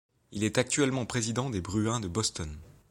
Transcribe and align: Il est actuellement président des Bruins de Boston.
Il 0.31 0.43
est 0.43 0.57
actuellement 0.57 1.05
président 1.05 1.51
des 1.51 1.61
Bruins 1.61 1.99
de 1.99 2.07
Boston. 2.07 2.57